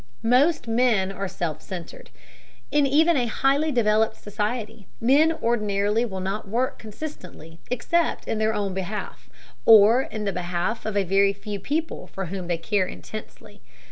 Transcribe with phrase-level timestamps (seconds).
[0.23, 2.09] Most men are self centered.
[2.71, 8.51] In even a highly developed society, men ordinarily will not work consistently except in their
[8.51, 9.29] own behalf,
[9.63, 13.61] or in the behalf of a very few people for whom they care intensely.